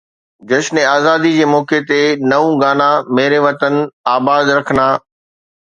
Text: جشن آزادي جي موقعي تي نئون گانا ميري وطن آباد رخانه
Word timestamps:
جشن 0.51 0.77
آزادي 0.95 1.31
جي 1.35 1.45
موقعي 1.51 1.81
تي 1.91 1.99
نئون 2.33 2.51
گانا 2.65 2.89
ميري 3.19 3.39
وطن 3.47 3.75
آباد 4.17 4.47
رخانه 4.59 4.89